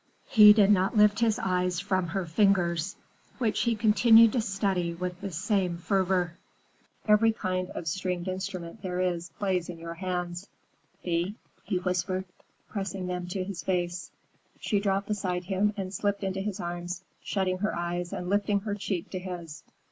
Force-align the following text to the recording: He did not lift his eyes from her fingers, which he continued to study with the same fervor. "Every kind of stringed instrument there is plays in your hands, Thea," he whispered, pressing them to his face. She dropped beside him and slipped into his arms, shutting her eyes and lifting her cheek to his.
He 0.29 0.51
did 0.51 0.71
not 0.71 0.97
lift 0.97 1.19
his 1.19 1.37
eyes 1.37 1.79
from 1.79 2.07
her 2.07 2.25
fingers, 2.25 2.95
which 3.37 3.59
he 3.61 3.75
continued 3.75 4.33
to 4.33 4.41
study 4.41 4.95
with 4.95 5.21
the 5.21 5.29
same 5.29 5.77
fervor. 5.77 6.39
"Every 7.07 7.31
kind 7.31 7.69
of 7.69 7.87
stringed 7.87 8.27
instrument 8.27 8.81
there 8.81 8.99
is 8.99 9.29
plays 9.37 9.69
in 9.69 9.77
your 9.77 9.93
hands, 9.93 10.49
Thea," 11.03 11.33
he 11.65 11.77
whispered, 11.77 12.25
pressing 12.67 13.05
them 13.05 13.27
to 13.27 13.43
his 13.43 13.61
face. 13.61 14.09
She 14.59 14.79
dropped 14.79 15.07
beside 15.07 15.43
him 15.43 15.71
and 15.77 15.93
slipped 15.93 16.23
into 16.23 16.41
his 16.41 16.59
arms, 16.59 17.03
shutting 17.21 17.59
her 17.59 17.75
eyes 17.77 18.11
and 18.11 18.27
lifting 18.27 18.61
her 18.61 18.73
cheek 18.73 19.11
to 19.11 19.19
his. 19.19 19.61